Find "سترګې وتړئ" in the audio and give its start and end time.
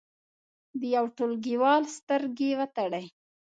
1.97-3.05